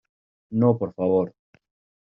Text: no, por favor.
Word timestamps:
no, 0.49 0.79
por 0.79 0.95
favor. 0.95 1.31